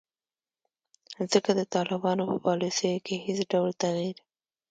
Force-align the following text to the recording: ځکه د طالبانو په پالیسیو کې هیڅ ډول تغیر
ځکه 1.31 1.51
د 1.59 1.61
طالبانو 1.73 2.23
په 2.31 2.37
پالیسیو 2.45 3.03
کې 3.05 3.15
هیڅ 3.25 3.39
ډول 3.51 3.71
تغیر 3.83 4.15